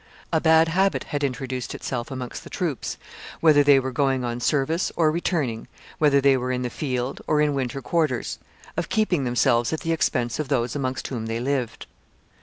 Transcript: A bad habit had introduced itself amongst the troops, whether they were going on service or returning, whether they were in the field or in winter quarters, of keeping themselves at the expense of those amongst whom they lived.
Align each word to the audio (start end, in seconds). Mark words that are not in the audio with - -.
A 0.33 0.41
bad 0.41 0.67
habit 0.69 1.03
had 1.03 1.23
introduced 1.23 1.75
itself 1.75 2.09
amongst 2.09 2.43
the 2.43 2.49
troops, 2.49 2.97
whether 3.39 3.61
they 3.63 3.79
were 3.79 3.91
going 3.91 4.23
on 4.25 4.39
service 4.39 4.91
or 4.95 5.11
returning, 5.11 5.67
whether 5.99 6.19
they 6.19 6.35
were 6.35 6.51
in 6.51 6.63
the 6.63 6.71
field 6.71 7.21
or 7.27 7.39
in 7.39 7.53
winter 7.53 7.83
quarters, 7.83 8.39
of 8.75 8.89
keeping 8.89 9.25
themselves 9.25 9.71
at 9.71 9.81
the 9.81 9.91
expense 9.93 10.39
of 10.39 10.47
those 10.47 10.75
amongst 10.75 11.09
whom 11.09 11.27
they 11.27 11.39
lived. 11.39 11.85